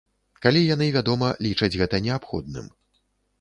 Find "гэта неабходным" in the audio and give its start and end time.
1.83-2.73